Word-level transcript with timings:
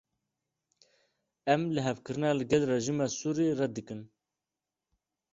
Em 1.53 1.61
lihevkirina 1.75 2.31
li 2.35 2.45
gel 2.51 2.63
rejîma 2.71 3.07
Sûriyê 3.17 3.53
red 3.59 3.71
dikin. 3.75 4.01